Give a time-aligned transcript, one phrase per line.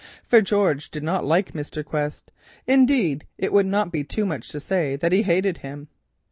[0.27, 1.85] For George did not like Mr.
[1.85, 2.31] Quest.
[2.65, 5.89] Indeed, it would not be too much to say that he hated him.